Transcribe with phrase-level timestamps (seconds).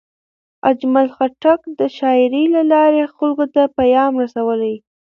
[0.69, 4.75] اجمل خټک د شاعرۍ له لارې خلکو ته پیام رسولی.